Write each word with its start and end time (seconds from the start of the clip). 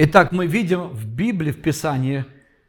Итак, 0.00 0.30
мы 0.30 0.46
видим 0.46 0.90
в 0.90 1.08
Библии, 1.08 1.50
в 1.50 1.60
Писании, 1.60 2.24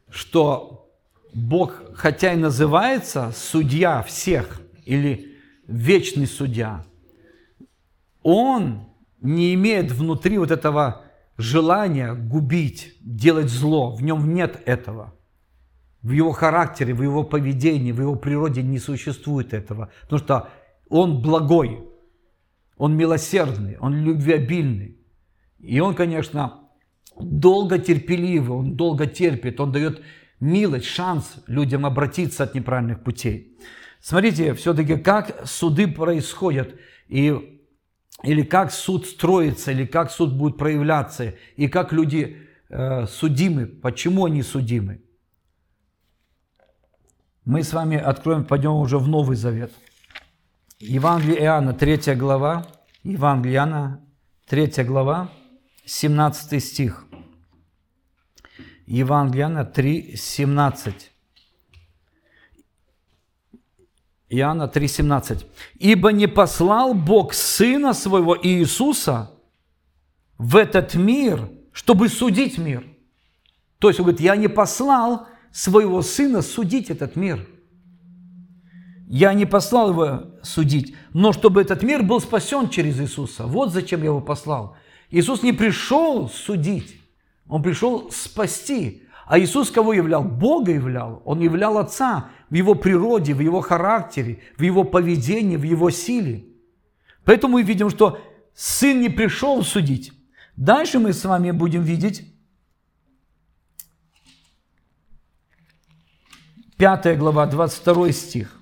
что 0.08 0.90
Бог, 1.32 1.80
хотя 1.94 2.32
и 2.32 2.36
называется 2.36 3.30
судья 3.32 4.02
всех 4.02 4.60
или 4.84 5.36
вечный 5.68 6.26
судья, 6.26 6.84
Он 8.24 8.88
не 9.20 9.54
имеет 9.54 9.92
внутри 9.92 10.38
вот 10.38 10.50
этого 10.50 11.04
желания 11.38 12.14
губить, 12.14 12.96
делать 13.00 13.48
зло. 13.48 13.94
В 13.94 14.02
нем 14.02 14.34
нет 14.34 14.60
этого. 14.66 15.14
В 16.02 16.10
его 16.10 16.32
характере, 16.32 16.94
в 16.94 17.02
его 17.04 17.22
поведении, 17.22 17.92
в 17.92 18.00
его 18.00 18.16
природе 18.16 18.64
не 18.64 18.80
существует 18.80 19.54
этого. 19.54 19.92
Потому 20.00 20.18
что 20.18 20.48
он 20.88 21.22
благой, 21.22 21.80
он 22.76 22.96
милосердный, 22.96 23.78
он 23.78 24.02
любвеобильный. 24.02 24.98
И 25.60 25.78
он, 25.78 25.94
конечно, 25.94 26.59
долго 27.22 27.78
терпеливый, 27.78 28.56
он 28.56 28.76
долго 28.76 29.06
терпит, 29.06 29.60
он 29.60 29.72
дает 29.72 30.02
милость, 30.40 30.86
шанс 30.86 31.34
людям 31.46 31.86
обратиться 31.86 32.44
от 32.44 32.54
неправильных 32.54 33.02
путей. 33.02 33.56
Смотрите, 34.00 34.54
все-таки 34.54 34.96
как 34.96 35.46
суды 35.46 35.86
происходят, 35.86 36.74
и, 37.08 37.60
или 38.22 38.42
как 38.42 38.72
суд 38.72 39.06
строится, 39.06 39.72
или 39.72 39.84
как 39.84 40.10
суд 40.10 40.32
будет 40.32 40.56
проявляться, 40.56 41.34
и 41.56 41.68
как 41.68 41.92
люди 41.92 42.38
э, 42.68 43.06
судимы, 43.06 43.66
почему 43.66 44.24
они 44.24 44.42
судимы. 44.42 45.02
Мы 47.44 47.62
с 47.62 47.72
вами 47.72 47.96
откроем, 47.96 48.44
пойдем 48.44 48.72
уже 48.72 48.98
в 48.98 49.08
Новый 49.08 49.36
Завет. 49.36 49.72
Евангелие 50.78 51.40
Иоанна, 51.40 51.74
3 51.74 52.14
глава, 52.14 52.66
Евангелие 53.02 53.56
Иоанна, 53.56 54.00
3 54.48 54.84
глава, 54.84 55.28
17 55.84 56.62
стих. 56.62 57.09
Евангелие 58.90 59.42
Иоанна 59.44 59.64
3, 59.64 60.16
17. 60.16 61.12
Иоанна 64.30 64.66
3, 64.66 64.88
17. 64.88 65.46
«Ибо 65.78 66.10
не 66.10 66.26
послал 66.26 66.94
Бог 66.94 67.32
Сына 67.32 67.94
Своего 67.94 68.36
Иисуса 68.36 69.30
в 70.38 70.56
этот 70.56 70.96
мир, 70.96 71.50
чтобы 71.72 72.08
судить 72.08 72.58
мир». 72.58 72.84
То 73.78 73.88
есть 73.88 74.00
он 74.00 74.06
говорит, 74.06 74.20
я 74.20 74.34
не 74.34 74.48
послал 74.48 75.28
своего 75.52 76.02
Сына 76.02 76.42
судить 76.42 76.90
этот 76.90 77.14
мир. 77.14 77.48
Я 79.06 79.34
не 79.34 79.46
послал 79.46 79.90
его 79.90 80.34
судить, 80.42 80.96
но 81.14 81.32
чтобы 81.32 81.60
этот 81.60 81.84
мир 81.84 82.02
был 82.02 82.20
спасен 82.20 82.68
через 82.68 83.00
Иисуса. 83.00 83.46
Вот 83.46 83.72
зачем 83.72 84.00
я 84.00 84.06
его 84.06 84.20
послал. 84.20 84.76
Иисус 85.10 85.44
не 85.44 85.52
пришел 85.52 86.28
судить, 86.28 86.99
Он 87.50 87.62
пришел 87.62 88.10
спасти. 88.12 89.02
А 89.26 89.38
Иисус 89.38 89.70
кого 89.70 89.92
являл? 89.92 90.24
Бога 90.24 90.72
являл. 90.72 91.20
Он 91.24 91.40
являл 91.40 91.78
Отца 91.78 92.30
в 92.48 92.54
Его 92.54 92.74
природе, 92.74 93.34
в 93.34 93.40
Его 93.40 93.60
характере, 93.60 94.40
в 94.56 94.62
Его 94.62 94.84
поведении, 94.84 95.56
в 95.56 95.64
Его 95.64 95.90
силе. 95.90 96.46
Поэтому 97.24 97.54
мы 97.54 97.62
видим, 97.62 97.90
что 97.90 98.18
Сын 98.54 99.00
не 99.00 99.08
пришел 99.08 99.62
судить. 99.62 100.12
Дальше 100.56 100.98
мы 100.98 101.12
с 101.12 101.24
вами 101.24 101.50
будем 101.50 101.82
видеть 101.82 102.24
5 106.76 107.18
глава, 107.18 107.46
22 107.46 108.12
стих. 108.12 108.60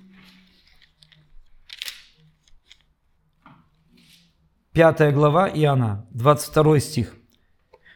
5 4.73 5.13
глава 5.13 5.49
Иоанна, 5.49 6.07
22 6.11 6.79
стих. 6.79 7.18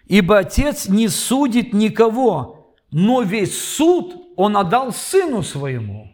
«Ибо 0.05 0.39
Отец 0.39 0.87
не 0.87 1.07
судит 1.07 1.73
никого, 1.73 2.75
но 2.91 3.21
весь 3.21 3.57
суд 3.59 4.33
Он 4.35 4.57
отдал 4.57 4.91
Сыну 4.91 5.43
Своему». 5.43 6.13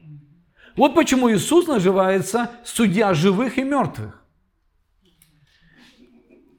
Вот 0.80 0.96
почему 0.96 1.30
Иисус 1.30 1.68
называется 1.68 2.52
судья 2.64 3.14
живых 3.14 3.58
и 3.58 3.64
мертвых. 3.64 4.24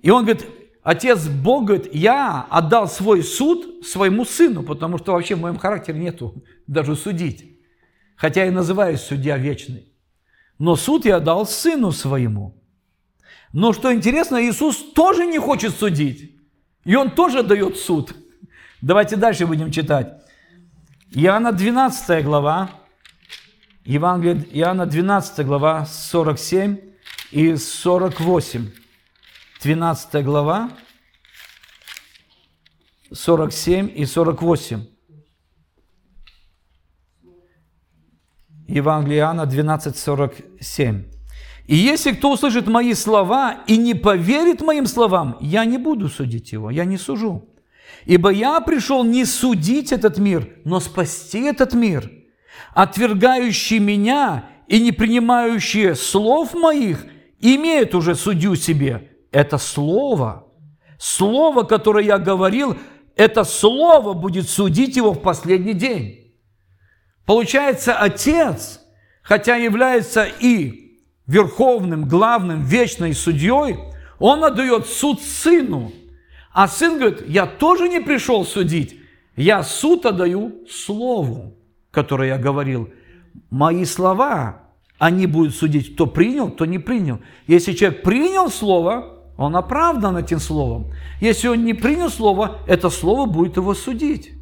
И 0.02 0.10
Он 0.10 0.24
говорит, 0.24 0.46
Отец 0.82 1.26
Бог 1.26 1.64
говорит, 1.64 1.94
я 1.94 2.46
отдал 2.50 2.86
свой 2.86 3.22
суд 3.22 3.86
своему 3.86 4.26
сыну, 4.26 4.62
потому 4.62 4.98
что 4.98 5.12
вообще 5.12 5.36
в 5.36 5.40
моем 5.40 5.56
характере 5.56 5.98
нету 5.98 6.42
даже 6.66 6.96
судить. 6.96 7.60
Хотя 8.16 8.44
я 8.44 8.52
называюсь 8.52 9.00
судья 9.00 9.38
вечный. 9.38 9.90
Но 10.58 10.76
суд 10.76 11.06
я 11.06 11.20
дал 11.20 11.46
сыну 11.46 11.90
своему. 11.90 12.62
Но 13.54 13.72
что 13.72 13.90
интересно, 13.90 14.36
Иисус 14.46 14.76
тоже 14.92 15.24
не 15.24 15.38
хочет 15.38 15.74
судить. 15.74 16.39
И 16.84 16.94
Он 16.94 17.10
тоже 17.10 17.42
дает 17.42 17.76
суд. 17.76 18.14
Давайте 18.80 19.16
дальше 19.16 19.46
будем 19.46 19.70
читать. 19.70 20.22
Иоанна 21.10 21.52
12 21.52 22.24
глава, 22.24 22.70
Евангелие 23.84 24.46
Иоанна 24.52 24.86
12 24.86 25.44
глава, 25.44 25.84
47 25.84 26.78
и 27.32 27.56
48. 27.56 28.70
12 29.62 30.24
глава, 30.24 30.70
47 33.12 33.90
и 33.94 34.06
48. 34.06 34.86
Евангелие 38.68 39.18
Иоанна 39.18 39.46
12, 39.46 39.96
47. 39.98 41.19
«И 41.70 41.76
если 41.76 42.10
кто 42.10 42.32
услышит 42.32 42.66
мои 42.66 42.94
слова 42.94 43.60
и 43.68 43.76
не 43.76 43.94
поверит 43.94 44.60
моим 44.60 44.86
словам, 44.86 45.36
я 45.40 45.64
не 45.64 45.78
буду 45.78 46.08
судить 46.08 46.50
его, 46.50 46.68
я 46.68 46.84
не 46.84 46.96
сужу. 46.96 47.48
Ибо 48.06 48.30
я 48.30 48.60
пришел 48.60 49.04
не 49.04 49.24
судить 49.24 49.92
этот 49.92 50.18
мир, 50.18 50.48
но 50.64 50.80
спасти 50.80 51.42
этот 51.42 51.72
мир. 51.72 52.10
Отвергающий 52.74 53.78
меня 53.78 54.46
и 54.66 54.80
не 54.80 54.90
принимающий 54.90 55.94
слов 55.94 56.54
моих 56.54 57.06
имеет 57.38 57.94
уже 57.94 58.16
судью 58.16 58.56
себе, 58.56 59.08
это 59.30 59.56
слово. 59.56 60.48
Слово, 60.98 61.62
которое 61.62 62.04
я 62.04 62.18
говорил, 62.18 62.76
это 63.14 63.44
слово 63.44 64.14
будет 64.14 64.48
судить 64.48 64.96
его 64.96 65.12
в 65.12 65.22
последний 65.22 65.74
день. 65.74 66.34
Получается, 67.26 67.94
Отец, 67.94 68.80
хотя 69.22 69.54
является 69.54 70.26
и 70.40 70.89
верховным, 71.30 72.08
главным, 72.08 72.64
вечной 72.64 73.14
судьей, 73.14 73.78
он 74.18 74.44
отдает 74.44 74.86
суд 74.86 75.22
сыну. 75.22 75.92
А 76.52 76.66
сын 76.66 76.98
говорит, 76.98 77.28
я 77.28 77.46
тоже 77.46 77.88
не 77.88 78.00
пришел 78.00 78.44
судить, 78.44 78.96
я 79.36 79.62
суд 79.62 80.06
отдаю 80.06 80.66
слову, 80.68 81.54
которое 81.92 82.30
я 82.30 82.38
говорил. 82.38 82.90
Мои 83.48 83.84
слова, 83.84 84.62
они 84.98 85.26
будут 85.26 85.54
судить, 85.54 85.94
кто 85.94 86.06
принял, 86.06 86.50
кто 86.50 86.66
не 86.66 86.80
принял. 86.80 87.20
Если 87.46 87.74
человек 87.74 88.02
принял 88.02 88.50
слово, 88.50 89.20
он 89.36 89.54
оправдан 89.54 90.16
этим 90.16 90.40
словом. 90.40 90.92
Если 91.20 91.46
он 91.46 91.64
не 91.64 91.74
принял 91.74 92.10
слово, 92.10 92.58
это 92.66 92.90
слово 92.90 93.26
будет 93.26 93.56
его 93.56 93.74
судить. 93.74 94.32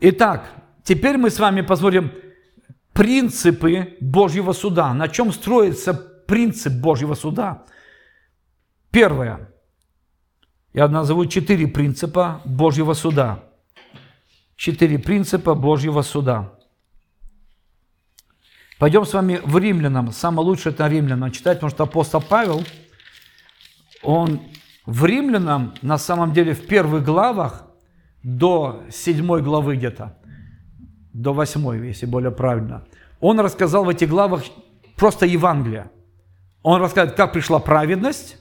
Итак, 0.00 0.50
теперь 0.84 1.16
мы 1.16 1.30
с 1.30 1.38
вами 1.38 1.62
посмотрим 1.62 2.12
принципы 2.92 3.96
Божьего 4.00 4.52
суда. 4.52 4.92
На 4.94 5.08
чем 5.08 5.32
строится 5.32 5.94
принцип 5.94 6.72
Божьего 6.74 7.14
суда? 7.14 7.64
Первое. 8.90 9.52
Я 10.72 10.88
назову 10.88 11.26
четыре 11.26 11.66
принципа 11.66 12.40
Божьего 12.44 12.92
суда 12.94 13.48
четыре 14.58 14.98
принципа 14.98 15.54
Божьего 15.54 16.02
суда. 16.02 16.52
Пойдем 18.78 19.06
с 19.06 19.14
вами 19.14 19.40
в 19.44 19.56
Римлянам. 19.56 20.12
Самое 20.12 20.46
лучшее 20.46 20.72
это 20.74 20.86
Римлянам 20.88 21.30
читать, 21.30 21.58
потому 21.58 21.70
что 21.70 21.84
апостол 21.84 22.20
Павел, 22.20 22.64
он 24.02 24.40
в 24.84 25.04
Римлянам, 25.04 25.74
на 25.80 25.96
самом 25.96 26.32
деле, 26.32 26.54
в 26.54 26.66
первых 26.66 27.04
главах, 27.04 27.66
до 28.22 28.82
седьмой 28.90 29.42
главы 29.42 29.76
где-то, 29.76 30.18
до 31.12 31.32
восьмой, 31.32 31.86
если 31.86 32.06
более 32.06 32.30
правильно, 32.30 32.84
он 33.20 33.40
рассказал 33.40 33.84
в 33.84 33.88
этих 33.88 34.08
главах 34.08 34.44
просто 34.96 35.26
Евангелие. 35.26 35.90
Он 36.62 36.80
рассказывает, 36.80 37.16
как 37.16 37.32
пришла 37.32 37.58
праведность, 37.58 38.36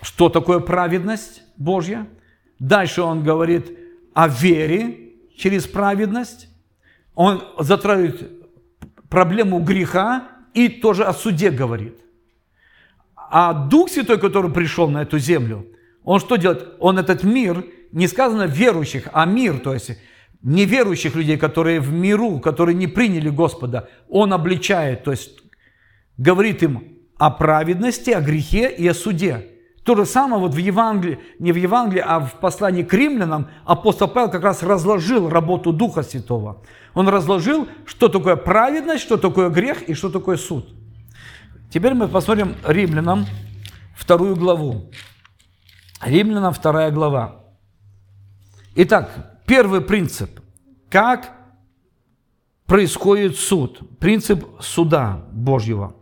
что 0.00 0.28
такое 0.28 0.60
праведность 0.60 1.42
Божья. 1.56 2.06
Дальше 2.58 3.02
он 3.02 3.22
говорит, 3.22 3.78
о 4.14 4.28
вере 4.28 5.12
через 5.36 5.66
праведность, 5.66 6.48
он 7.14 7.42
затрагивает 7.58 8.30
проблему 9.08 9.60
греха 9.60 10.28
и 10.54 10.68
тоже 10.68 11.04
о 11.04 11.12
суде 11.12 11.50
говорит. 11.50 11.98
А 13.16 13.52
Дух 13.52 13.90
Святой, 13.90 14.18
который 14.18 14.50
пришел 14.50 14.88
на 14.88 15.02
эту 15.02 15.18
землю, 15.18 15.66
он 16.04 16.18
что 16.18 16.36
делает? 16.36 16.74
Он 16.80 16.98
этот 16.98 17.22
мир, 17.22 17.64
не 17.92 18.08
сказано 18.08 18.44
верующих, 18.44 19.08
а 19.12 19.26
мир, 19.26 19.58
то 19.58 19.74
есть 19.74 19.98
неверующих 20.42 21.14
людей, 21.14 21.36
которые 21.36 21.80
в 21.80 21.92
миру, 21.92 22.40
которые 22.40 22.74
не 22.74 22.86
приняли 22.86 23.28
Господа, 23.28 23.88
Он 24.08 24.32
обличает, 24.32 25.04
то 25.04 25.10
есть 25.10 25.38
говорит 26.16 26.62
им 26.62 26.98
о 27.18 27.30
праведности, 27.30 28.10
о 28.10 28.20
грехе 28.20 28.70
и 28.70 28.86
о 28.88 28.94
суде. 28.94 29.46
То 29.84 29.96
же 29.96 30.04
самое 30.04 30.40
вот 30.40 30.54
в 30.54 30.58
Евангелии, 30.58 31.18
не 31.38 31.52
в 31.52 31.56
Евангелии, 31.56 32.04
а 32.06 32.20
в 32.20 32.34
послании 32.34 32.82
к 32.82 32.92
римлянам 32.92 33.48
апостол 33.64 34.08
Павел 34.08 34.30
как 34.30 34.42
раз 34.42 34.62
разложил 34.62 35.28
работу 35.28 35.72
Духа 35.72 36.02
Святого. 36.02 36.62
Он 36.94 37.08
разложил, 37.08 37.66
что 37.86 38.08
такое 38.08 38.36
праведность, 38.36 39.02
что 39.02 39.16
такое 39.16 39.48
грех 39.48 39.82
и 39.82 39.94
что 39.94 40.10
такое 40.10 40.36
суд. 40.36 40.68
Теперь 41.70 41.94
мы 41.94 42.08
посмотрим 42.08 42.56
римлянам 42.66 43.26
вторую 43.96 44.36
главу. 44.36 44.90
Римлянам 46.04 46.52
вторая 46.52 46.90
глава. 46.90 47.39
Итак, 48.76 49.40
первый 49.46 49.80
принцип. 49.80 50.40
Как 50.88 51.32
происходит 52.66 53.36
суд? 53.36 53.98
Принцип 53.98 54.46
суда 54.60 55.24
Божьего. 55.32 55.96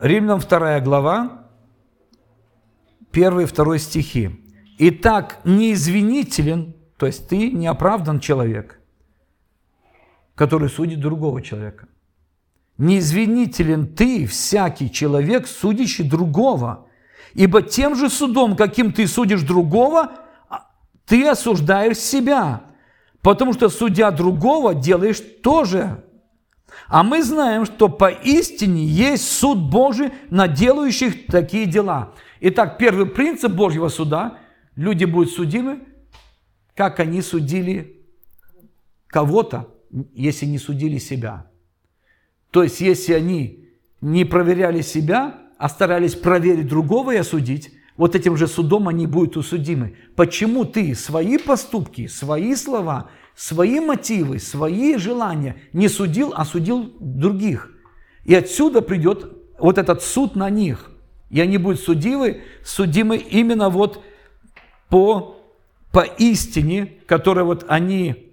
Римлянам 0.00 0.40
вторая 0.40 0.80
глава, 0.80 1.48
первый 3.10 3.44
и 3.44 3.46
второй 3.46 3.78
стихи. 3.78 4.30
Итак, 4.78 5.40
неизвинителен, 5.44 6.74
то 6.96 7.06
есть 7.06 7.28
ты 7.28 7.50
не 7.50 7.66
оправдан 7.66 8.18
человек, 8.18 8.80
который 10.34 10.70
судит 10.70 11.00
другого 11.00 11.42
человека. 11.42 11.88
Неизвинителен 12.78 13.94
ты, 13.94 14.26
всякий 14.26 14.90
человек, 14.90 15.46
судящий 15.46 16.08
другого. 16.08 16.88
Ибо 17.34 17.60
тем 17.62 17.96
же 17.96 18.08
судом, 18.08 18.56
каким 18.56 18.92
ты 18.92 19.06
судишь 19.06 19.42
другого, 19.42 20.21
ты 21.12 21.28
осуждаешь 21.28 21.98
себя. 21.98 22.62
Потому 23.20 23.52
что 23.52 23.68
судя 23.68 24.10
другого, 24.12 24.74
делаешь 24.74 25.20
тоже. 25.42 26.02
А 26.88 27.02
мы 27.02 27.22
знаем, 27.22 27.66
что 27.66 27.90
поистине 27.90 28.86
есть 28.86 29.30
суд 29.30 29.58
Божий 29.58 30.10
на 30.30 30.48
делающих 30.48 31.26
такие 31.26 31.66
дела. 31.66 32.14
Итак, 32.40 32.78
первый 32.78 33.04
принцип 33.04 33.52
Божьего 33.52 33.88
суда– 33.88 34.38
люди 34.74 35.04
будут 35.04 35.30
судимы, 35.34 35.80
как 36.74 36.98
они 36.98 37.20
судили 37.20 38.06
кого-то, 39.06 39.68
если 40.14 40.46
не 40.46 40.56
судили 40.56 40.96
себя. 40.96 41.50
То 42.50 42.62
есть, 42.62 42.80
если 42.80 43.12
они 43.12 43.68
не 44.00 44.24
проверяли 44.24 44.80
себя, 44.80 45.42
а 45.58 45.68
старались 45.68 46.14
проверить 46.14 46.68
другого 46.68 47.10
и 47.10 47.18
осудить, 47.18 47.70
вот 47.96 48.14
этим 48.14 48.36
же 48.36 48.46
судом 48.46 48.88
они 48.88 49.06
будут 49.06 49.36
усудимы. 49.36 49.96
Почему 50.16 50.64
ты 50.64 50.94
свои 50.94 51.38
поступки, 51.38 52.06
свои 52.06 52.54
слова, 52.54 53.10
свои 53.34 53.80
мотивы, 53.80 54.38
свои 54.38 54.96
желания 54.96 55.56
не 55.72 55.88
судил, 55.88 56.32
а 56.34 56.44
судил 56.44 56.92
других? 56.98 57.70
И 58.24 58.34
отсюда 58.34 58.82
придет 58.82 59.32
вот 59.58 59.78
этот 59.78 60.02
суд 60.02 60.36
на 60.36 60.50
них. 60.50 60.90
И 61.30 61.40
они 61.40 61.58
будут 61.58 61.80
судимы, 61.80 62.42
судимы 62.64 63.16
именно 63.16 63.68
вот 63.68 64.04
по, 64.88 65.40
по 65.90 66.00
истине, 66.00 66.92
которую 67.06 67.46
вот 67.46 67.64
они 67.68 68.32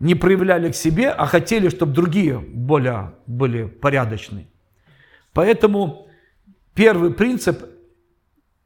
не 0.00 0.16
проявляли 0.16 0.72
к 0.72 0.74
себе, 0.74 1.10
а 1.10 1.26
хотели, 1.26 1.68
чтобы 1.68 1.92
другие 1.92 2.38
более 2.38 3.14
были 3.26 3.66
порядочны. 3.66 4.48
Поэтому 5.32 6.08
первый 6.74 7.12
принцип, 7.12 7.62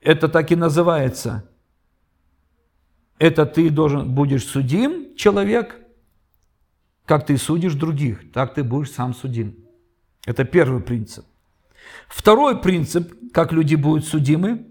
это 0.06 0.29
так 0.29 0.50
и 0.50 0.56
называется, 0.56 1.49
это 3.19 3.44
ты 3.47 3.70
должен 3.70 4.14
будешь 4.14 4.47
судим, 4.47 5.14
человек, 5.17 5.76
как 7.05 7.26
ты 7.26 7.37
судишь 7.37 7.75
других, 7.75 8.32
так 8.32 8.55
ты 8.55 8.64
будешь 8.64 8.93
сам 8.93 9.14
судим. 9.14 9.56
Это 10.26 10.44
первый 10.44 10.81
принцип. 10.81 11.25
Второй 12.08 12.61
принцип, 12.61 13.12
как 13.32 13.53
люди 13.53 13.75
будут 13.75 14.06
судимы, 14.06 14.67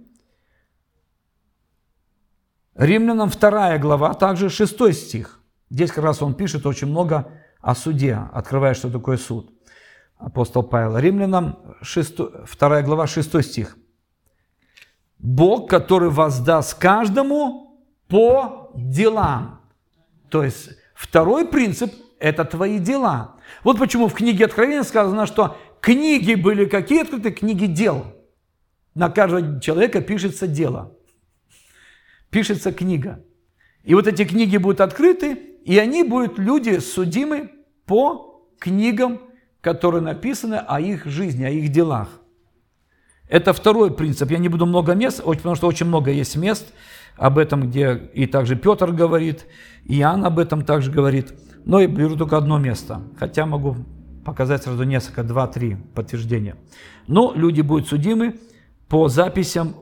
Римлянам 2.76 3.30
2 3.30 3.78
глава, 3.78 4.14
также 4.14 4.50
6 4.50 4.94
стих– 4.94 5.40
Здесь 5.70 5.92
как 5.92 6.04
раз 6.04 6.22
он 6.22 6.36
пишет 6.36 6.66
очень 6.66 6.88
много 6.88 7.32
о 7.60 7.76
суде, 7.76 8.16
открывая, 8.32 8.74
что 8.74 8.90
такое 8.90 9.18
суд. 9.18 9.52
Апостол 10.18 10.64
Павел. 10.64 10.98
Римлянам 10.98 11.60
6, 11.82 12.18
2 12.58 12.82
глава 12.84 13.08
6 13.08 13.44
стих. 13.44 13.78
Бог, 15.20 15.70
который 15.70 16.10
воздаст 16.10 16.76
каждому 16.76 17.82
по 18.08 18.72
делам. 18.76 19.62
То 20.30 20.44
есть 20.44 20.70
второй 20.94 21.48
принцип– 21.48 21.94
это 22.20 22.46
твои 22.46 22.80
дела. 22.80 23.36
Вот 23.64 23.80
почему 23.80 24.08
в 24.08 24.14
книге 24.14 24.46
Откровения 24.46 24.84
сказано, 24.84 25.26
что 25.26 25.58
книги 25.82 26.36
были 26.36 26.66
какие 26.66 27.02
открыты? 27.02 27.32
Книги 27.32 27.66
дел. 27.66 28.06
На 28.94 29.10
каждого 29.10 29.60
человека 29.60 30.02
пишется 30.02 30.48
дело. 30.48 30.94
Пишется 32.30 32.72
книга. 32.72 33.24
И 33.84 33.94
вот 33.94 34.08
эти 34.08 34.26
книги 34.26 34.58
будут 34.58 34.82
открыты, 34.82 35.34
и 35.64 35.78
они 35.78 36.04
будут 36.04 36.40
люди 36.40 36.80
судимы 36.80 37.52
по 37.86 38.50
книгам, 38.60 39.22
которые 39.62 40.02
написаны 40.02 40.56
о 40.56 40.80
их 40.80 41.06
жизни, 41.06 41.44
о 41.44 41.50
их 41.50 41.70
делах. 41.70 42.10
Это 43.28 43.54
второй 43.54 43.94
принцип. 43.94 44.30
Я 44.32 44.38
не 44.38 44.50
буду 44.50 44.66
много 44.66 44.94
мест, 44.94 45.24
потому 45.24 45.56
что 45.56 45.68
очень 45.68 45.88
много 45.88 46.12
есть 46.12 46.36
мест 46.36 46.68
об 47.18 47.38
этом, 47.38 47.70
где 47.70 47.96
и 48.14 48.28
также 48.28 48.56
Петр 48.56 48.92
говорит, 48.92 49.46
и 49.84 50.00
Иоанн 50.00 50.26
об 50.26 50.40
этом 50.40 50.64
также 50.64 50.92
говорит. 50.92 51.34
Но 51.66 51.80
я 51.80 51.88
беру 51.88 52.16
только 52.16 52.38
одно 52.38 52.60
место, 52.60 53.02
хотя 53.18 53.46
могу 53.46 53.78
показать 54.24 54.64
сразу 54.64 54.84
несколько, 54.84 55.24
два-три 55.24 55.78
подтверждения. 55.96 56.56
Но 57.08 57.34
люди 57.36 57.62
будут 57.62 57.88
судимы 57.88 58.40
по 58.88 59.08
записям 59.08 59.76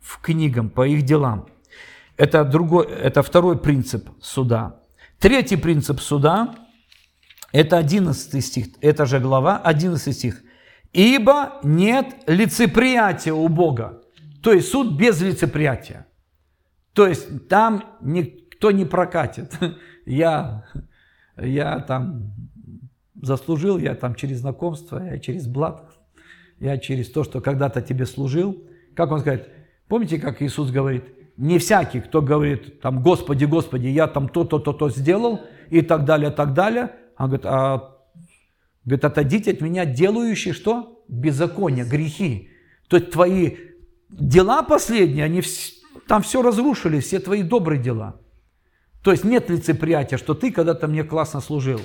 в 0.00 0.20
книгам, 0.20 0.70
по 0.70 0.86
их 0.86 1.02
делам. 1.02 1.46
Это, 2.16 2.44
другой, 2.44 2.86
это 2.86 3.22
второй 3.22 3.58
принцип 3.58 4.08
суда. 4.20 4.80
Третий 5.18 5.56
принцип 5.56 6.00
суда, 6.00 6.54
это 7.52 7.78
11 7.78 8.44
стих, 8.44 8.66
это 8.80 9.06
же 9.06 9.20
глава, 9.20 9.58
11 9.58 10.16
стих. 10.16 10.42
«Ибо 10.94 11.60
нет 11.62 12.06
лицеприятия 12.26 13.34
у 13.34 13.48
Бога». 13.48 14.00
То 14.42 14.52
есть 14.52 14.68
суд 14.68 14.96
без 14.96 15.20
лицеприятия. 15.20 16.06
То 16.94 17.06
есть 17.06 17.48
там 17.48 17.84
никто 18.00 18.70
не 18.70 18.84
прокатит. 18.84 19.52
Я, 20.06 20.66
я 21.38 21.80
там 21.80 22.34
заслужил, 23.14 23.78
я 23.78 23.94
там 23.94 24.14
через 24.14 24.40
знакомство, 24.40 25.02
я 25.02 25.18
через 25.18 25.48
блат, 25.48 25.82
я 26.60 26.76
через 26.76 27.10
то, 27.10 27.24
что 27.24 27.40
когда-то 27.40 27.80
тебе 27.80 28.04
служил. 28.04 28.62
Как 28.94 29.10
он 29.10 29.22
говорит, 29.22 29.46
помните, 29.88 30.18
как 30.18 30.42
Иисус 30.42 30.70
говорит, 30.70 31.04
не 31.38 31.58
всякий, 31.58 32.00
кто 32.00 32.20
говорит, 32.20 32.82
там, 32.82 33.02
Господи, 33.02 33.46
Господи, 33.46 33.86
я 33.86 34.08
там 34.08 34.28
то-то, 34.28 34.58
то-то 34.58 34.90
сделал, 34.90 35.40
и 35.70 35.82
так 35.82 36.04
далее, 36.04 36.30
так 36.30 36.52
далее. 36.52 36.90
Он 37.18 37.26
говорит, 37.26 37.46
а, 37.46 37.93
говорит, 38.84 39.04
отойдите 39.04 39.52
от 39.52 39.60
меня, 39.60 39.84
делающие 39.84 40.54
что? 40.54 41.02
Беззаконие, 41.08 41.84
грехи. 41.84 42.50
То 42.88 42.96
есть 42.96 43.10
твои 43.10 43.56
дела 44.08 44.62
последние, 44.62 45.24
они 45.24 45.42
там 46.06 46.22
все 46.22 46.42
разрушили, 46.42 47.00
все 47.00 47.18
твои 47.18 47.42
добрые 47.42 47.80
дела. 47.80 48.20
То 49.02 49.10
есть 49.10 49.24
нет 49.24 49.50
лицеприятия, 49.50 50.16
что 50.16 50.34
ты 50.34 50.50
когда-то 50.50 50.88
мне 50.88 51.04
классно 51.04 51.40
служил. 51.40 51.80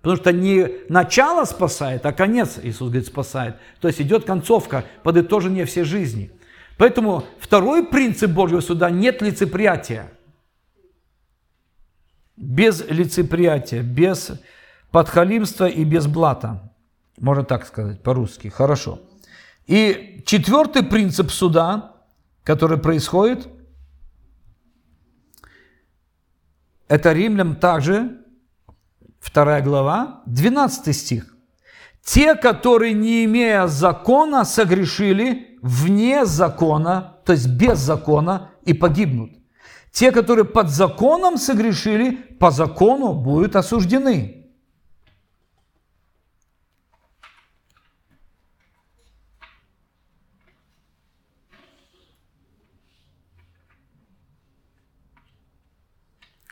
Потому 0.00 0.16
что 0.16 0.32
не 0.32 0.68
начало 0.88 1.44
спасает, 1.44 2.06
а 2.06 2.12
конец, 2.12 2.58
Иисус 2.62 2.88
говорит, 2.88 3.06
спасает. 3.06 3.56
То 3.80 3.88
есть 3.88 4.00
идет 4.00 4.24
концовка, 4.24 4.84
подытожение 5.02 5.64
всей 5.64 5.84
жизни– 5.84 6.30
Поэтому 6.78 7.24
второй 7.40 7.84
принцип 7.84 8.30
Божьего 8.30 8.60
суда– 8.60 8.88
нет 8.90 9.20
лицеприятия. 9.20 10.12
Без 12.36 12.88
лицеприятия, 12.88 13.82
без 13.82 14.30
подхалимства 14.90 15.66
и 15.66 15.84
без 15.84 16.06
блата. 16.06 16.72
Можно 17.18 17.44
так 17.44 17.66
сказать 17.66 18.02
по-русски. 18.02 18.48
Хорошо. 18.48 19.00
И 19.66 20.22
четвертый 20.26 20.82
принцип 20.82 21.30
суда, 21.30 21.96
который 22.44 22.78
происходит, 22.78 23.48
это 26.88 27.12
Римлям 27.12 27.56
также, 27.56 28.24
вторая 29.20 29.62
глава, 29.62 30.22
12 30.26 30.96
стих. 30.96 31.36
Те, 32.02 32.34
которые, 32.34 32.94
не 32.94 33.26
имея 33.26 33.66
закона, 33.66 34.46
согрешили, 34.46 35.58
вне 35.60 36.24
закона, 36.24 37.18
то 37.26 37.32
есть 37.32 37.48
без 37.48 37.78
закона, 37.78 38.52
и 38.64 38.72
погибнут. 38.72 39.32
Те, 39.92 40.12
которые 40.12 40.46
под 40.46 40.70
законом 40.70 41.36
согрешили, 41.36 42.12
по 42.12 42.50
закону 42.50 43.12
будут 43.12 43.56
осуждены. 43.56 44.37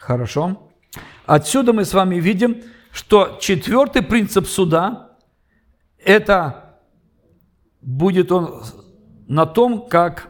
Хорошо. 0.06 0.70
Отсюда 1.26 1.72
мы 1.72 1.84
с 1.84 1.92
вами 1.92 2.14
видим, 2.20 2.62
что 2.92 3.38
четвертый 3.40 4.02
принцип 4.02 4.46
суда– 4.46 5.16
это 5.98 6.78
будет 7.80 8.30
он 8.30 8.62
на 9.26 9.46
том, 9.46 9.88
как 9.88 10.28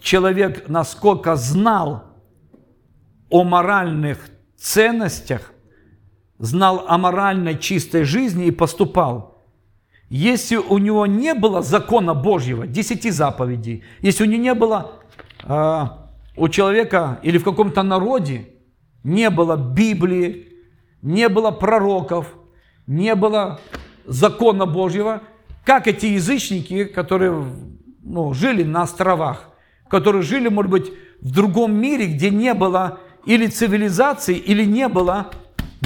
человек 0.00 0.68
насколько 0.68 1.36
знал 1.36 2.16
о 3.30 3.44
моральных 3.44 4.18
ценностях, 4.56 5.52
знал 6.40 6.84
о 6.88 6.98
моральной 6.98 7.56
чистой 7.56 8.02
жизни 8.02 8.46
и 8.46 8.50
поступал. 8.50 9.44
Если 10.08 10.56
у 10.56 10.78
него 10.78 11.06
не 11.06 11.34
было 11.34 11.62
закона 11.62 12.12
Божьего, 12.12 12.66
десяти 12.66 13.10
заповедей, 13.10 13.84
если 14.00 14.24
у 14.24 14.26
него 14.26 14.42
не 14.42 14.54
было 14.54 14.94
э, 15.44 15.84
у 16.36 16.48
человека 16.48 17.20
или 17.22 17.38
в 17.38 17.44
каком-то 17.44 17.84
народе, 17.84 18.50
не 19.04 19.30
было 19.30 19.56
Библии, 19.56 20.48
не 21.02 21.28
было 21.28 21.50
пророков, 21.50 22.34
не 22.86 23.14
было 23.14 23.60
закона 24.06 24.66
Божьего, 24.66 25.22
как 25.64 25.86
эти 25.86 26.06
язычники, 26.06 26.84
которые 26.84 27.44
ну, 28.02 28.34
жили 28.34 28.64
на 28.64 28.82
островах, 28.82 29.50
которые 29.88 30.22
жили, 30.22 30.48
может 30.48 30.70
быть, 30.70 30.92
в 31.20 31.30
другом 31.30 31.74
мире, 31.74 32.06
где 32.06 32.30
не 32.30 32.52
было 32.54 32.98
или 33.24 33.46
цивилизации, 33.46 34.36
или 34.36 34.64
не 34.64 34.88
было 34.88 35.30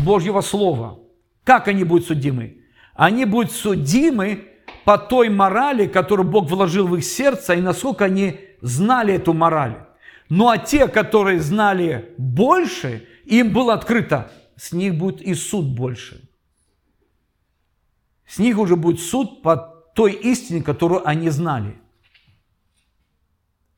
Божьего 0.05 0.41
Слова. 0.41 0.99
Как 1.45 1.69
они 1.69 1.85
будут 1.85 2.07
судимы? 2.07 2.59
Они 2.95 3.25
будут 3.25 3.53
судимы 3.53 4.45
по 4.85 4.99
той 4.99 5.29
морали, 5.29 5.87
которую 5.87 6.29
Бог 6.29 6.51
вложил 6.51 6.89
в 6.89 6.97
их 6.97 7.05
сердце, 7.05 7.55
и 7.55 7.61
насколько 7.61 8.05
они 8.05 8.41
знали 8.61 9.15
эту 9.15 9.33
мораль. 9.33 9.88
Ну 10.29 10.49
а 10.49 10.59
те, 10.59 10.89
которые 10.89 11.41
знали 11.41 12.15
больше, 12.19 13.07
им 13.25 13.53
было 13.53 13.75
открыто, 13.75 14.31
с 14.57 14.73
них 14.73 14.97
будет 14.97 15.23
и 15.23 15.35
суд 15.35 15.67
больше. 15.67 16.29
С 18.27 18.39
них 18.39 18.59
уже 18.59 18.77
будет 18.77 19.01
суд 19.01 19.43
по 19.43 19.57
той 19.95 20.13
истине, 20.13 20.63
которую 20.63 21.07
они 21.09 21.31
знали. 21.31 21.79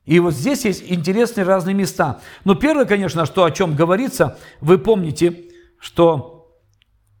И 0.05 0.19
вот 0.19 0.33
здесь 0.33 0.65
есть 0.65 0.83
интересные 0.91 1.45
разные 1.45 1.73
места. 1.73 2.19
Но 2.43 2.55
первое, 2.55 2.85
конечно, 2.85 3.25
что 3.25 3.45
о 3.45 3.51
чем 3.51 3.75
говорится, 3.75 4.37
вы 4.59 4.77
помните, 4.77 5.45
что 5.79 6.59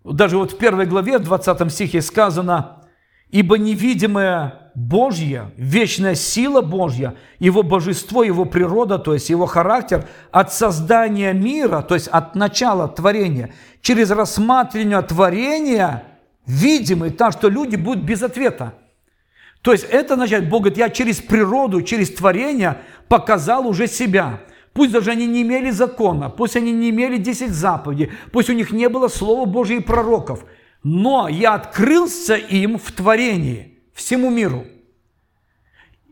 даже 0.03 0.37
вот 0.37 0.51
в 0.51 0.57
первой 0.57 0.87
главе, 0.87 1.19
в 1.19 1.23
20 1.23 1.71
стихе 1.71 2.01
сказано, 2.01 2.85
«Ибо 3.29 3.57
невидимая 3.57 4.60
Божья, 4.75 5.51
вечная 5.57 6.15
сила 6.15 6.61
Божья, 6.61 7.15
Его 7.39 7.63
божество, 7.63 8.23
Его 8.23 8.45
природа, 8.45 8.99
то 8.99 9.13
есть 9.13 9.29
Его 9.29 9.45
характер, 9.45 10.07
от 10.31 10.53
создания 10.53 11.33
мира, 11.33 11.81
то 11.81 11.95
есть 11.95 12.07
от 12.07 12.35
начала 12.35 12.87
творения, 12.87 13.53
через 13.81 14.11
рассматривание 14.11 15.01
творения, 15.01 16.03
видимый, 16.45 17.11
так 17.11 17.33
что 17.33 17.49
люди 17.49 17.75
будут 17.75 18.03
без 18.03 18.23
ответа. 18.23 18.73
То 19.61 19.73
есть 19.73 19.85
это 19.89 20.15
означает, 20.15 20.49
Бог 20.49 20.61
говорит, 20.61 20.77
я 20.77 20.89
через 20.89 21.21
природу, 21.21 21.81
через 21.81 22.11
творение 22.11 22.79
показал 23.07 23.67
уже 23.67 23.87
себя. 23.87 24.41
Пусть 24.73 24.91
даже 24.91 25.11
они 25.11 25.27
не 25.27 25.41
имели 25.41 25.69
закона, 25.69 26.29
пусть 26.29 26.55
они 26.55 26.71
не 26.71 26.89
имели 26.89 27.17
10 27.17 27.51
заповедей, 27.51 28.11
пусть 28.31 28.49
у 28.49 28.53
них 28.53 28.71
не 28.71 28.87
было 28.89 29.09
Слова 29.09 29.45
Божьего 29.45 29.79
и 29.79 29.83
пророков, 29.83 30.45
но 30.81 31.27
я 31.27 31.55
открылся 31.55 32.35
им 32.35 32.77
в 32.79 32.91
творении, 32.91 33.70
всему 34.01 34.29
миру. 34.29 34.65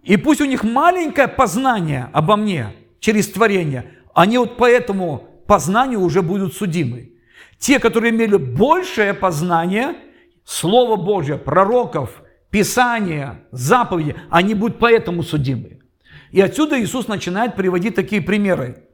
И 0.03 0.17
пусть 0.17 0.41
у 0.41 0.45
них 0.45 0.63
маленькое 0.63 1.27
познание 1.27 2.09
обо 2.13 2.35
мне 2.35 2.73
через 2.99 3.29
творение, 3.29 3.93
они 4.13 4.37
вот 4.37 4.57
по 4.57 4.69
этому 4.69 5.27
познанию 5.47 6.01
уже 6.01 6.21
будут 6.21 6.53
судимы. 6.53 7.13
Те, 7.57 7.79
которые 7.79 8.11
имели 8.11 8.37
большее 8.37 9.13
познание, 9.13 9.95
Слово 10.45 10.95
Божье, 10.95 11.37
пророков– 11.37 12.23
Писания, 12.49 13.41
заповеди, 13.51 14.15
они 14.29 14.55
будут 14.55 14.79
поэтому 14.79 15.21
судимы. 15.23 15.79
И 16.31 16.41
отсюда 16.41 16.81
Иисус 16.81 17.07
начинает 17.07 17.55
приводить 17.55 17.95
такие 17.95 18.21
примеры. 18.21 18.85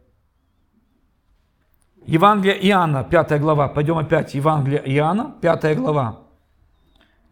Евангелие 2.05 2.67
Иоанна, 2.67 3.03
5 3.03 3.39
глава. 3.39 3.67
Пойдем 3.67 3.97
опять. 3.97 4.35
Евангелие 4.35 4.81
Иоанна, 4.85 5.35
5 5.41 5.77
глава. 5.77 6.24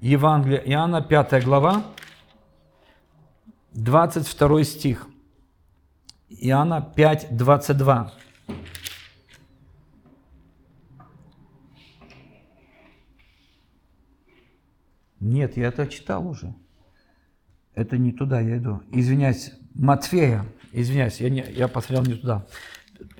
Евангелие 0.03 0.61
Иоанна, 0.65 1.01
5 1.01 1.45
глава, 1.45 1.81
22 3.71 4.63
стих. 4.65 5.07
Иоанна 6.27 6.81
5, 6.81 7.37
22. 7.37 8.11
Нет, 15.21 15.55
я 15.55 15.67
это 15.69 15.87
читал 15.87 16.27
уже. 16.27 16.53
Это 17.73 17.97
не 17.97 18.11
туда 18.11 18.41
я 18.41 18.57
иду. 18.57 18.81
Извиняюсь, 18.91 19.53
Матфея. 19.73 20.45
Извиняюсь, 20.73 21.21
я, 21.21 21.29
не, 21.29 21.45
я 21.49 21.69
посмотрел 21.69 22.03
не 22.03 22.19
туда. 22.19 22.45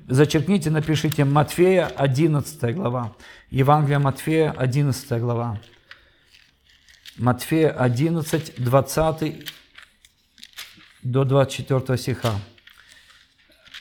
Зачеркните, 0.09 0.69
напишите 0.69 1.23
Матфея, 1.23 1.87
11 1.87 2.75
глава. 2.75 3.15
Евангелие 3.51 3.99
Матфея, 3.99 4.51
11 4.51 5.21
глава. 5.21 5.61
Матфея 7.17 7.71
11, 7.71 8.55
20 8.63 9.51
до 11.03 11.23
24 11.23 11.97
стиха. 11.97 12.39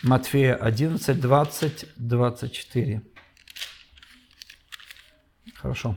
Матфея 0.03 0.57
11, 0.57 1.21
20, 1.21 1.87
24. 1.97 3.03
Хорошо. 5.55 5.97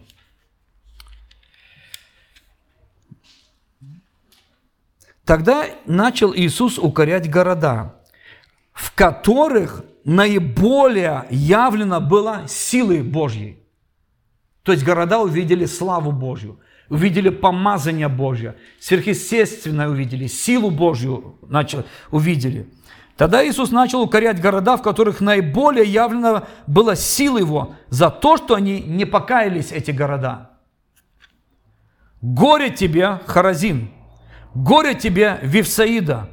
Тогда 5.25 5.65
начал 5.88 6.36
Иисус 6.36 6.77
укорять 6.77 7.30
города, 7.30 7.96
в 8.74 8.94
которых 8.94 9.84
наиболее 10.04 11.25
явлено 11.32 12.00
было 12.00 12.48
силы 12.48 13.04
Божьей. 13.04 13.64
То 14.65 14.72
есть 14.72 14.84
города 14.84 15.19
увидели 15.19 15.65
славу 15.65 16.12
Божью, 16.12 16.60
увидели 16.89 17.29
помазание 17.29 18.07
Божье, 18.07 18.55
сверхъестественное 18.79 19.88
увидели, 19.88 20.25
силу 20.25 20.72
Божью 20.72 21.36
начал, 21.48 21.86
увидели. 22.10 22.67
Тогда 23.15 23.48
Иисус 23.48 23.69
начал 23.69 24.01
укорять 24.01 24.41
города, 24.41 24.75
в 24.75 24.81
которых 24.81 25.22
наиболее 25.22 25.86
явлено 25.86 26.48
было 26.65 26.95
сила 26.95 27.38
Его 27.38 27.75
за 27.89 28.10
то, 28.10 28.38
что 28.38 28.55
они 28.55 28.81
не 28.81 29.05
покаялись, 29.05 29.72
эти 29.72 29.91
города. 29.91 30.50
Горе 32.22 32.72
тебе, 32.72 33.22
Харазин! 33.27 33.91
Горе 34.55 34.95
тебе, 34.95 35.39
Вифсаида! 35.43 36.27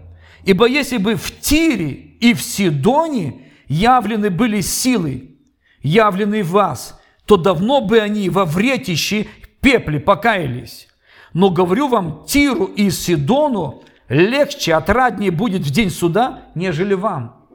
Ибо 0.45 0.67
если 0.67 0.97
бы 0.97 1.17
в 1.17 1.39
Тире 1.39 1.91
и 1.91 2.33
в 2.33 2.41
Сидоне 2.43 3.43
явлены 3.69 4.31
были 4.31 4.63
силы, 4.63 5.37
явлены 5.83 6.43
в 6.43 6.51
вас, 6.53 6.99
то 7.33 7.39
давно 7.39 7.81
бы 7.81 7.99
они 7.99 8.29
во 8.29 8.45
вретище 8.45 9.27
пепле 9.63 9.99
покаялись. 9.99 10.87
Но 11.33 11.49
говорю 11.49 11.89
вам, 11.89 12.27
Тиру 12.27 12.67
и 12.67 12.91
Сидону 12.91 13.85
легче, 14.11 14.75
отраднее 14.75 15.31
будет 15.31 15.63
в 15.63 15.71
день 15.71 15.89
суда, 15.89 16.43
нежели 16.55 16.93
вам. 16.93 17.49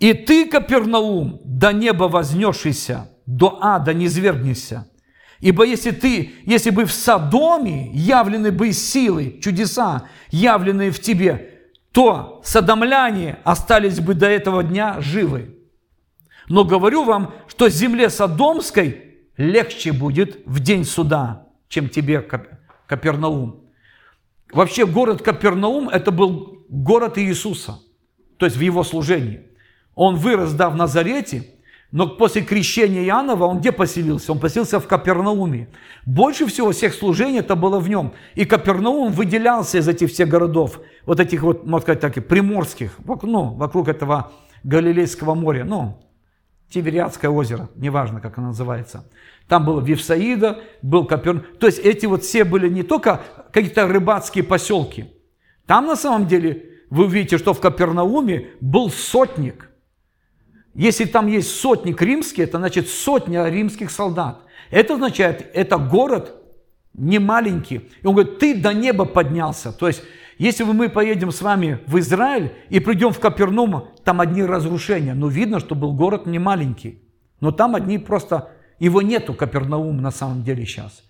И 0.00 0.14
ты, 0.14 0.46
Капернаум, 0.46 1.40
до 1.44 1.72
неба 1.72 2.08
вознесшийся, 2.08 3.08
до 3.24 3.56
ада 3.62 3.94
не 3.94 4.08
свергнешься. 4.08 4.90
Ибо 5.38 5.64
если 5.64 5.92
ты, 5.92 6.32
если 6.44 6.70
бы 6.70 6.86
в 6.86 6.92
Содоме 6.92 7.92
явлены 7.92 8.50
бы 8.50 8.72
силы, 8.72 9.38
чудеса, 9.40 10.08
явленные 10.32 10.90
в 10.90 11.00
тебе, 11.00 11.60
то 11.92 12.40
содомляне 12.42 13.38
остались 13.44 14.00
бы 14.00 14.14
до 14.14 14.26
этого 14.26 14.64
дня 14.64 15.00
живы. 15.00 15.54
Но 16.50 16.64
говорю 16.64 17.04
вам, 17.04 17.32
что 17.60 17.68
земле 17.68 18.08
Содомской 18.08 19.18
легче 19.36 19.92
будет 19.92 20.38
в 20.46 20.60
день 20.60 20.82
суда, 20.82 21.46
чем 21.68 21.90
тебе, 21.90 22.26
Капернаум. 22.86 23.66
Вообще 24.50 24.86
город 24.86 25.20
Капернаум– 25.20 25.88
это 25.90 26.10
был 26.10 26.64
город 26.70 27.18
Иисуса, 27.18 27.80
то 28.38 28.46
есть 28.46 28.56
в 28.56 28.60
его 28.60 28.82
служении. 28.82 29.42
Он 29.94 30.16
вырос, 30.16 30.54
да, 30.54 30.70
в 30.70 30.76
Назарете– 30.76 31.48
но 31.92 32.06
после 32.06 32.42
крещения 32.42 33.02
Иоаннова 33.02 33.46
он 33.46 33.58
где 33.58 33.72
поселился? 33.72 34.30
Он 34.30 34.38
поселился 34.38 34.78
в 34.78 34.86
Капернауме. 34.86 35.68
Больше 36.06 36.46
всего 36.46 36.70
всех 36.70 36.94
служений 36.94 37.40
это 37.40 37.56
было 37.56 37.80
в 37.80 37.88
нем. 37.88 38.12
И 38.36 38.44
Капернаум 38.44 39.12
выделялся 39.12 39.78
из 39.78 39.88
этих 39.88 40.12
всех 40.12 40.28
городов, 40.28 40.80
вот 41.04 41.18
этих 41.18 41.42
вот, 41.42 41.66
можно 41.66 41.82
сказать 41.82 42.00
так, 42.00 42.28
приморских, 42.28 42.92
ну, 43.22 43.54
вокруг 43.54 43.88
этого 43.88 44.30
Галилейского 44.62 45.34
моря, 45.34 45.64
ну, 45.64 45.98
Тивериадское 46.70 47.30
озеро, 47.30 47.68
неважно, 47.74 48.20
как 48.20 48.38
оно 48.38 48.48
называется. 48.48 49.10
Там 49.48 49.64
был 49.64 49.80
Вифсаида, 49.80 50.60
был 50.82 51.04
Капернаум. 51.04 51.44
То 51.58 51.66
есть 51.66 51.80
эти 51.80 52.06
вот 52.06 52.22
все 52.22 52.44
были 52.44 52.68
не 52.68 52.84
только 52.84 53.20
какие-то 53.52 53.88
рыбацкие 53.88 54.44
поселки. 54.44 55.12
Там 55.66 55.86
на 55.86 55.96
самом 55.96 56.28
деле 56.28 56.70
вы 56.88 57.06
увидите, 57.06 57.38
что 57.38 57.54
в 57.54 57.60
Капернауме 57.60 58.50
был 58.60 58.90
сотник, 58.90 59.70
Если 60.74 61.04
там 61.04 61.26
есть 61.26 61.50
сотник 61.60 62.00
римский, 62.00 62.42
это 62.42 62.58
значит 62.58 62.88
сотня 62.88 63.48
римских 63.48 63.90
солдат. 63.90 64.42
Это 64.70 64.94
означает, 64.94 65.50
это 65.52 65.78
город 65.78 66.36
не 66.94 67.18
маленький. 67.18 67.90
И 68.02 68.06
он 68.06 68.14
говорит, 68.14 68.38
ты 68.38 68.54
до 68.54 68.72
неба 68.72 69.04
поднялся. 69.04 69.72
То 69.72 69.88
есть, 69.88 70.02
если 70.40 70.64
мы 70.64 70.88
поедем 70.88 71.32
с 71.32 71.42
вами 71.42 71.80
в 71.86 71.98
Израиль 71.98 72.54
и 72.70 72.80
придем 72.80 73.12
в 73.12 73.20
Капернум, 73.20 73.88
там 74.04 74.22
одни 74.22 74.42
разрушения. 74.42 75.12
Но 75.12 75.28
видно, 75.28 75.60
что 75.60 75.74
был 75.74 75.92
город 75.92 76.24
не 76.24 76.38
маленький. 76.38 77.02
Но 77.40 77.52
там 77.52 77.76
одни 77.76 77.98
просто... 77.98 78.48
Его 78.78 79.02
нету, 79.02 79.34
Капернаум, 79.34 80.00
на 80.00 80.10
самом 80.10 80.42
деле 80.42 80.64
сейчас. 80.64 81.02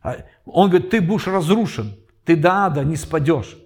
А 0.00 0.18
он 0.46 0.70
говорит, 0.70 0.90
ты 0.90 1.00
будешь 1.00 1.26
разрушен. 1.26 1.96
Ты 2.24 2.36
до 2.36 2.66
ада 2.66 2.84
не 2.84 2.94
спадешь. 2.94 3.58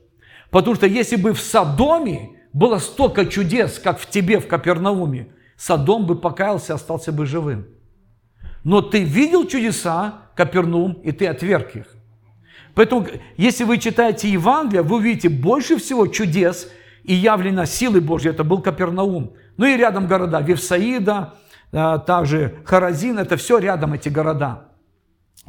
Потому 0.50 0.76
что 0.76 0.86
если 0.86 1.16
бы 1.16 1.34
в 1.34 1.40
Содоме 1.42 2.30
было 2.54 2.78
столько 2.78 3.26
чудес, 3.26 3.78
как 3.78 4.00
в 4.00 4.08
тебе, 4.08 4.40
в 4.40 4.48
Капернауме, 4.48 5.28
Содом 5.58 6.06
бы 6.06 6.16
покаялся, 6.16 6.72
остался 6.72 7.12
бы 7.12 7.26
живым. 7.26 7.66
Но 8.64 8.80
ты 8.80 9.04
видел 9.04 9.46
чудеса, 9.46 10.30
Капернаум, 10.36 10.94
и 11.04 11.12
ты 11.12 11.26
отверг 11.26 11.76
их. 11.76 12.01
Поэтому, 12.74 13.06
если 13.36 13.64
вы 13.64 13.78
читаете 13.78 14.28
Евангелие, 14.28 14.82
вы 14.82 14.96
увидите 14.96 15.28
больше 15.28 15.76
всего 15.76 16.06
чудес 16.06 16.68
и 17.04 17.14
явлено 17.14 17.64
силы 17.64 18.00
Божьей. 18.00 18.30
Это 18.30 18.44
был 18.44 18.62
Капернаум. 18.62 19.34
Ну 19.56 19.66
и 19.66 19.76
рядом 19.76 20.06
города 20.06 20.40
Вифсаида, 20.40 21.34
а, 21.72 21.98
также 21.98 22.62
Харазин, 22.64 23.18
это 23.18 23.36
все 23.36 23.58
рядом 23.58 23.92
эти 23.92 24.08
города. 24.08 24.68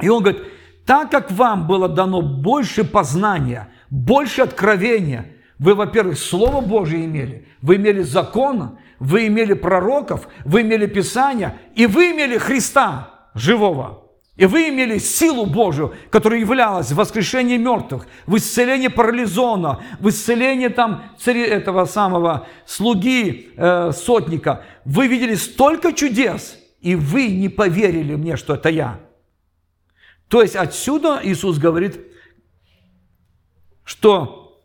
И 0.00 0.08
он 0.08 0.22
говорит, 0.22 0.42
так 0.84 1.10
как 1.10 1.30
вам 1.30 1.66
было 1.66 1.88
дано 1.88 2.20
больше 2.20 2.84
познания, 2.84 3.68
больше 3.88 4.42
откровения, 4.42 5.32
вы, 5.58 5.74
во-первых, 5.74 6.18
Слово 6.18 6.60
Божье 6.60 7.04
имели, 7.04 7.46
вы 7.62 7.76
имели 7.76 8.02
закон, 8.02 8.78
вы 8.98 9.28
имели 9.28 9.54
пророков, 9.54 10.28
вы 10.44 10.62
имели 10.62 10.86
Писания, 10.86 11.58
и 11.74 11.86
вы 11.86 12.10
имели 12.10 12.36
Христа 12.38 13.28
живого. 13.34 14.03
И 14.36 14.46
вы 14.46 14.68
имели 14.68 14.98
силу 14.98 15.46
Божию, 15.46 15.94
которая 16.10 16.40
являлась 16.40 16.90
в 16.90 16.96
воскрешении 16.96 17.56
мертвых, 17.56 18.08
в 18.26 18.36
исцелении 18.36 18.88
парализона, 18.88 19.80
в 20.00 20.08
исцелении 20.08 20.68
там 20.68 21.04
этого 21.24 21.84
самого 21.84 22.48
слуги 22.66 23.52
э, 23.56 23.92
сотника. 23.92 24.64
Вы 24.84 25.06
видели 25.06 25.36
столько 25.36 25.92
чудес, 25.92 26.58
и 26.80 26.96
вы 26.96 27.28
не 27.28 27.48
поверили 27.48 28.16
мне, 28.16 28.36
что 28.36 28.54
это 28.54 28.70
я. 28.70 29.00
То 30.28 30.42
есть 30.42 30.56
отсюда 30.56 31.20
Иисус 31.22 31.58
говорит, 31.58 32.00
что 33.84 34.60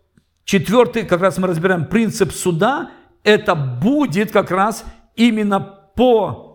четвертый, 0.45 1.05
как 1.05 1.21
раз 1.21 1.37
мы 1.37 1.47
разбираем 1.47 1.85
принцип 1.85 2.31
суда, 2.31 2.89
это 3.23 3.53
будет 3.53 4.31
как 4.31 4.49
раз 4.49 4.83
именно 5.15 5.59
по 5.59 6.48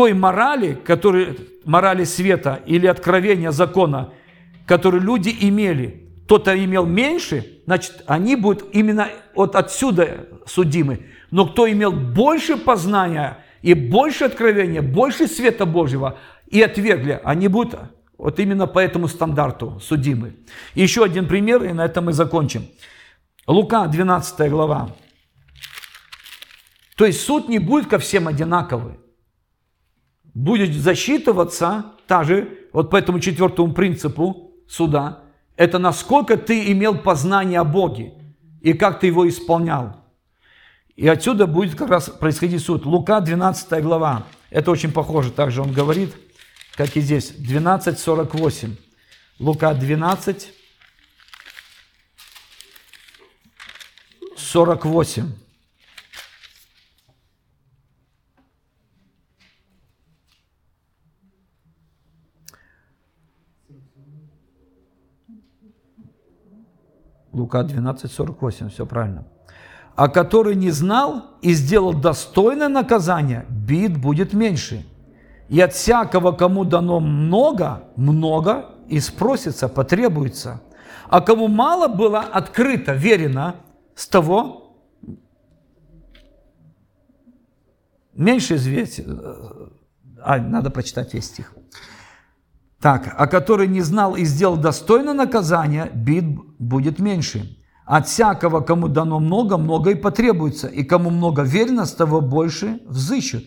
той 0.00 0.14
морали, 0.14 0.78
который, 0.82 1.36
морали 1.66 2.04
света 2.04 2.62
или 2.64 2.86
откровения 2.86 3.50
закона, 3.50 4.14
которые 4.64 5.02
люди 5.02 5.36
имели. 5.42 6.08
Кто-то 6.24 6.56
имел 6.64 6.86
меньше, 6.86 7.60
значит, 7.66 8.02
они 8.06 8.34
будут 8.34 8.74
именно 8.74 9.08
вот 9.34 9.54
отсюда 9.56 10.26
судимы. 10.46 11.00
Но 11.30 11.44
кто 11.44 11.70
имел 11.70 11.92
больше 11.92 12.56
познания 12.56 13.44
и 13.60 13.74
больше 13.74 14.24
откровения, 14.24 14.80
больше 14.80 15.26
света 15.26 15.66
Божьего, 15.66 16.18
и 16.46 16.62
отвергли, 16.62 17.20
они 17.22 17.48
будут 17.48 17.78
вот 18.16 18.40
именно 18.40 18.66
по 18.66 18.78
этому 18.78 19.06
стандарту 19.06 19.80
судимы. 19.82 20.32
еще 20.74 21.04
один 21.04 21.26
пример, 21.26 21.62
и 21.62 21.74
на 21.74 21.84
этом 21.84 22.06
мы 22.06 22.14
закончим. 22.14 22.62
Лука, 23.46 23.86
12 23.86 24.50
глава. 24.50 24.96
То 26.96 27.04
есть 27.04 27.20
суд 27.20 27.50
не 27.50 27.58
будет 27.58 27.86
ко 27.86 27.98
всем 27.98 28.28
одинаковый. 28.28 28.94
Будет 30.34 30.74
засчитываться 30.74 31.92
та 32.06 32.24
же, 32.24 32.58
вот 32.72 32.90
по 32.90 32.96
этому 32.96 33.20
четвертому 33.20 33.72
принципу 33.72 34.52
суда, 34.68 35.24
это 35.56 35.78
насколько 35.78 36.36
ты 36.36 36.72
имел 36.72 36.96
познание 36.96 37.60
о 37.60 37.64
Боге 37.64 38.14
и 38.60 38.72
как 38.72 39.00
ты 39.00 39.08
его 39.08 39.28
исполнял. 39.28 39.96
И 40.96 41.08
отсюда 41.08 41.46
будет 41.46 41.74
как 41.74 41.90
раз 41.90 42.08
происходить 42.08 42.62
суд. 42.62 42.84
Лука, 42.84 43.20
12 43.20 43.82
глава. 43.82 44.26
Это 44.50 44.70
очень 44.70 44.92
похоже, 44.92 45.30
также 45.30 45.62
он 45.62 45.72
говорит– 45.72 46.14
как 46.80 46.96
и 46.96 47.02
здесь, 47.02 47.32
12.48. 47.32 48.74
Лука 49.38 49.74
12, 49.74 50.50
48. 54.36 55.32
Лука 67.32 67.62
12, 67.62 68.10
48, 68.10 68.70
все 68.70 68.86
правильно. 68.86 69.24
А 69.96 70.08
который 70.08 70.54
не 70.54 70.70
знал 70.70 71.24
и 71.42 71.52
сделал 71.52 71.92
достойное 71.92 72.68
наказание, 72.68 73.46
бит 73.48 73.96
будет 73.96 74.32
меньше. 74.32 74.86
И 75.48 75.60
от 75.60 75.72
всякого, 75.72 76.32
кому 76.32 76.64
дано 76.64 77.00
много, 77.00 77.84
много 77.96 78.66
и 78.88 79.00
спросится, 79.00 79.68
потребуется. 79.68 80.60
А 81.08 81.20
кому 81.20 81.48
мало 81.48 81.88
было 81.88 82.20
открыто, 82.20 82.92
верено, 82.92 83.56
с 83.94 84.08
того 84.08 84.76
меньше 88.14 88.56
известия. 88.56 89.06
А, 90.22 90.38
надо 90.38 90.70
прочитать 90.70 91.14
весь 91.14 91.26
стих. 91.26 91.52
Так, 92.80 93.14
а 93.16 93.26
который 93.26 93.68
не 93.68 93.82
знал 93.82 94.16
и 94.16 94.24
сделал 94.24 94.56
достойно 94.56 95.12
наказания, 95.12 95.90
бит 95.94 96.24
будет 96.58 96.98
меньше. 96.98 97.58
От 97.84 98.08
всякого, 98.08 98.60
кому 98.60 98.88
дано 98.88 99.20
много, 99.20 99.58
много 99.58 99.90
и 99.90 99.94
потребуется, 99.94 100.66
и 100.66 100.82
кому 100.82 101.10
много 101.10 101.42
верено, 101.42 101.84
с 101.84 101.92
того 101.92 102.20
больше 102.20 102.80
взыщут. 102.86 103.44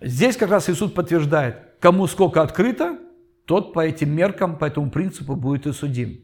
Здесь 0.00 0.36
как 0.36 0.50
раз 0.50 0.68
Иисус 0.68 0.92
подтверждает, 0.92 1.76
кому 1.80 2.06
сколько 2.06 2.42
открыто, 2.42 2.98
тот 3.44 3.72
по 3.72 3.80
этим 3.80 4.14
меркам, 4.14 4.58
по 4.58 4.66
этому 4.66 4.90
принципу 4.90 5.34
будет 5.34 5.66
и 5.66 5.72
судим. 5.72 6.20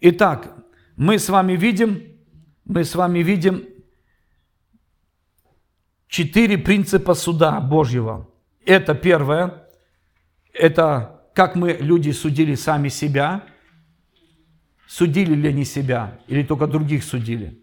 Итак, 0.00 0.54
мы 0.96 1.18
с 1.18 1.28
вами 1.28 1.54
видим, 1.54 2.02
мы 2.64 2.84
с 2.84 2.94
вами 2.94 3.18
видим 3.18 3.64
четыре 6.08 6.56
принципа 6.56 7.14
суда 7.14 7.60
Божьего. 7.60 8.28
Это 8.64 8.94
первое, 8.94 9.66
это 10.52 11.22
как 11.34 11.56
мы, 11.56 11.72
люди, 11.72 12.10
судили 12.10 12.54
сами 12.54 12.88
себя, 12.88 13.44
судили 14.86 15.34
ли 15.34 15.48
они 15.48 15.64
себя, 15.64 16.18
или 16.28 16.42
только 16.42 16.66
других 16.66 17.04
судили. 17.04 17.60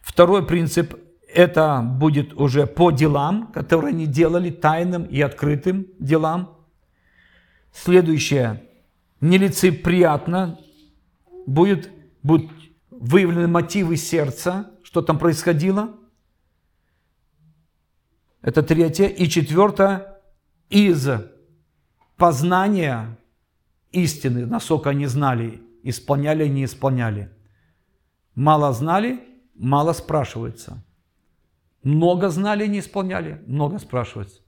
Второй 0.00 0.46
принцип 0.46 0.94
это 1.32 1.82
будет 1.82 2.32
уже 2.34 2.66
по 2.66 2.90
делам, 2.90 3.52
которые 3.52 3.90
они 3.90 4.06
делали, 4.06 4.50
тайным 4.50 5.04
и 5.04 5.20
открытым 5.20 5.86
делам. 5.98 6.66
Следующее, 7.72 8.62
нелицеприятно, 9.20 10.58
будет, 11.46 11.90
будут 12.22 12.50
выявлены 12.90 13.48
мотивы 13.48 13.96
сердца, 13.96 14.70
что 14.82 15.02
там 15.02 15.18
происходило. 15.18 15.94
Это 18.40 18.62
третье. 18.62 19.06
И 19.08 19.28
четвертое, 19.28 20.15
из 20.70 21.08
познания 22.16 23.18
истины, 23.92 24.46
насколько 24.46 24.90
они 24.90 25.06
знали, 25.06 25.62
исполняли, 25.82 26.46
не 26.48 26.64
исполняли. 26.64 27.30
Мало 28.34 28.72
знали, 28.72 29.20
мало 29.54 29.92
спрашивается. 29.92 30.84
Много 31.82 32.28
знали, 32.30 32.66
не 32.66 32.80
исполняли? 32.80 33.42
Много 33.46 33.78
спрашивается. 33.78 34.40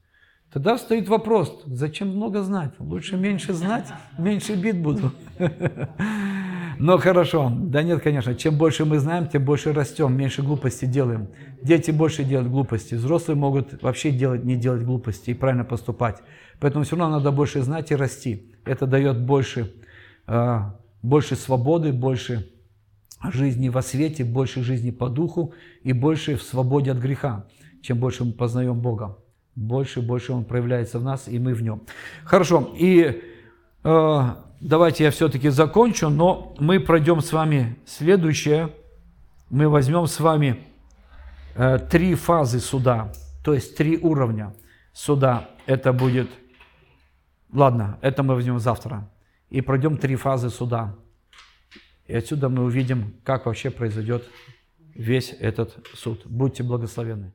Тогда 0.51 0.77
стоит 0.77 1.07
вопрос, 1.07 1.61
зачем 1.65 2.09
много 2.09 2.41
знать? 2.41 2.73
Лучше 2.79 3.17
меньше 3.17 3.53
знать, 3.53 3.87
меньше 4.17 4.55
бит 4.55 4.81
буду. 4.81 5.11
Но 6.79 6.97
хорошо. 6.97 7.51
Да 7.53 7.83
нет, 7.83 8.01
конечно, 8.01 8.33
чем 8.35 8.57
больше 8.57 8.85
мы 8.85 8.99
знаем, 8.99 9.27
тем 9.27 9.43
больше 9.43 9.73
растем, 9.73 10.15
меньше 10.15 10.41
глупостей 10.41 10.87
делаем. 10.87 11.27
Дети 11.61 11.91
больше 11.91 12.23
делают 12.23 12.49
глупости, 12.49 12.95
взрослые 12.95 13.35
могут 13.35 13.83
вообще 13.83 14.11
делать, 14.11 14.45
не 14.45 14.55
делать 14.55 14.83
глупости 14.83 15.31
и 15.31 15.33
правильно 15.33 15.65
поступать. 15.65 16.23
Поэтому 16.61 16.85
все 16.85 16.95
равно 16.95 17.17
надо 17.17 17.31
больше 17.31 17.61
знать 17.61 17.91
и 17.91 17.95
расти. 17.95 18.55
Это 18.63 18.87
дает 18.87 19.19
больше, 19.19 19.73
а, 20.25 20.79
больше 21.01 21.35
свободы, 21.35 21.91
больше 21.91 22.49
жизни 23.29 23.67
во 23.67 23.81
свете, 23.81 24.23
больше 24.23 24.63
жизни 24.63 24.91
по 24.91 25.09
духу 25.09 25.53
и 25.83 25.91
больше 25.91 26.37
в 26.37 26.41
свободе 26.41 26.91
от 26.91 26.97
греха. 26.97 27.45
Чем 27.81 27.99
больше 27.99 28.23
мы 28.23 28.31
познаем 28.31 28.79
Бога, 28.79 29.17
больше 29.53 29.99
и 29.99 30.03
больше 30.03 30.31
Он 30.31 30.45
проявляется 30.45 30.99
в 30.99 31.03
нас, 31.03 31.27
и 31.27 31.39
мы 31.39 31.53
в 31.53 31.61
Нем. 31.61 31.81
Хорошо, 32.23 32.73
и 32.77 33.21
э, 33.83 34.21
давайте 34.59 35.05
я 35.05 35.11
все-таки 35.11 35.49
закончу, 35.49 36.09
но 36.09 36.55
мы 36.59 36.79
пройдем 36.79 37.21
с 37.21 37.31
вами 37.31 37.77
следующее, 37.85 38.73
мы 39.49 39.67
возьмем 39.67 40.07
с 40.07 40.19
вами 40.19 40.59
э, 41.55 41.79
три 41.79 42.15
фазы 42.15 42.59
суда, 42.59 43.11
то 43.43 43.53
есть 43.53 43.75
три 43.75 43.97
уровня 43.97 44.53
суда. 44.93 45.49
Это 45.65 45.93
будет, 45.93 46.29
ладно, 47.51 47.97
это 48.01 48.23
мы 48.23 48.35
возьмем 48.35 48.59
завтра. 48.59 49.09
И 49.49 49.61
пройдем 49.61 49.97
три 49.97 50.15
фазы 50.15 50.49
суда. 50.49 50.95
И 52.05 52.15
отсюда 52.15 52.49
мы 52.49 52.63
увидим, 52.63 53.15
как 53.23 53.45
вообще 53.45 53.69
произойдет 53.69 54.27
весь 54.95 55.35
этот 55.39 55.77
суд. 55.93 56.25
Будьте 56.25 56.63
благословенны. 56.63 57.33